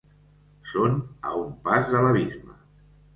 Són 0.69 0.95
a 1.31 1.33
un 1.41 1.51
pas 1.67 1.91
de 1.91 2.01
l’abisme. 2.07 2.57